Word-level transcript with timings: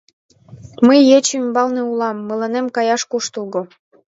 Мый 0.85 0.99
ече 1.17 1.33
ӱмбалне 1.41 1.81
улам, 1.91 2.17
мыланем 2.29 2.65
каяш 2.75 3.01
куштылго. 3.11 3.61